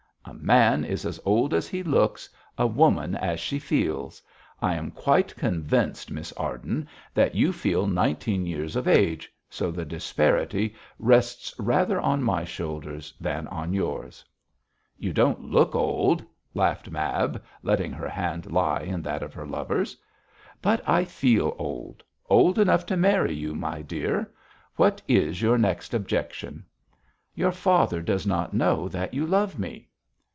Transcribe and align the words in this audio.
'A 0.23 0.33
man 0.35 0.85
is 0.85 1.03
as 1.05 1.19
old 1.25 1.51
as 1.53 1.67
he 1.67 1.81
looks, 1.83 2.29
a 2.57 2.65
woman 2.67 3.15
as 3.15 3.39
she 3.39 3.57
feels. 3.59 4.21
I 4.61 4.75
am 4.75 4.91
quite 4.91 5.35
convinced, 5.35 6.09
Miss 6.11 6.31
Arden, 6.33 6.87
that 7.13 7.33
you 7.35 7.51
feel 7.51 7.85
nineteen 7.87 8.45
years 8.45 8.75
of 8.77 8.87
age, 8.87 9.33
so 9.49 9.71
the 9.71 9.83
disparity 9.83 10.73
rests 10.99 11.53
rather 11.59 11.99
on 11.99 12.23
my 12.23 12.43
shoulders 12.45 13.13
than 13.19 13.45
on 13.49 13.73
yours.' 13.73 14.23
'You 14.97 15.11
don't 15.11 15.49
look 15.51 15.75
old,' 15.75 16.23
laughed 16.53 16.89
Mab, 16.91 17.43
letting 17.63 17.91
her 17.91 18.07
hand 18.09 18.51
lie 18.51 18.81
in 18.81 19.01
that 19.01 19.23
of 19.23 19.33
her 19.33 19.45
lover's. 19.45 19.97
'But 20.61 20.87
I 20.87 21.03
feel 21.03 21.55
old 21.57 22.03
old 22.29 22.57
enough 22.59 22.85
to 22.85 22.95
marry 22.95 23.33
you, 23.33 23.53
my 23.55 23.81
dear. 23.81 24.31
What 24.75 25.01
is 25.09 25.41
your 25.41 25.57
next 25.57 25.93
objection?' 25.95 26.63
'Your 27.35 27.51
father 27.51 28.01
does 28.01 28.25
not 28.25 28.53
know 28.53 28.87
that 28.87 29.13
you 29.15 29.25
love 29.25 29.57
me.' 29.59 29.87